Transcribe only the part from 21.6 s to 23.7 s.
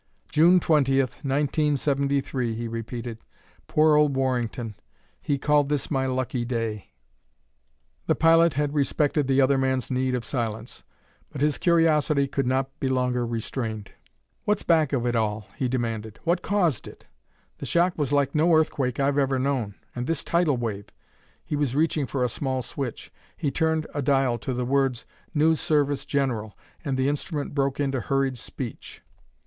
reaching for a small switch. He